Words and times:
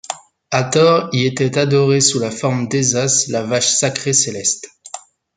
Hathor 0.49 1.09
y 1.13 1.27
était 1.27 1.59
adorée 1.59 2.01
sous 2.01 2.17
la 2.17 2.31
forme 2.31 2.67
d'Hésat, 2.67 3.27
la 3.29 3.43
vache 3.43 3.71
sacrée 3.75 4.13
céleste. 4.13 4.67